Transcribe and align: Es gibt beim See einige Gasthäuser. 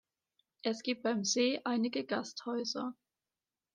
Es 0.63 0.81
gibt 0.81 1.03
beim 1.03 1.23
See 1.23 1.61
einige 1.63 2.03
Gasthäuser. 2.03 2.95